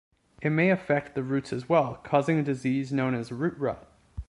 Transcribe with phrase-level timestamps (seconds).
[0.41, 3.87] It may affect the roots as well, causing a disease known as root rot.